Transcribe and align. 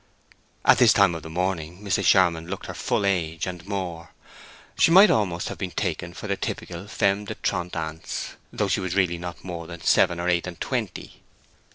At 0.65 0.79
this 0.79 0.93
time 0.93 1.13
of 1.13 1.21
the 1.21 1.29
morning 1.29 1.79
Mrs. 1.83 2.05
Charmond 2.05 2.49
looked 2.49 2.65
her 2.65 2.73
full 2.73 3.05
age 3.05 3.45
and 3.45 3.63
more. 3.67 4.09
She 4.75 4.89
might 4.89 5.11
almost 5.11 5.47
have 5.49 5.59
been 5.59 5.69
taken 5.69 6.15
for 6.15 6.25
the 6.25 6.35
typical 6.35 6.87
femme 6.87 7.25
de 7.25 7.35
trente 7.35 7.75
ans, 7.75 8.31
though 8.51 8.67
she 8.67 8.79
was 8.79 8.95
really 8.95 9.19
not 9.19 9.43
more 9.43 9.67
than 9.67 9.81
seven 9.83 10.19
or 10.19 10.27
eight 10.27 10.47
and 10.47 10.59
twenty. 10.59 11.21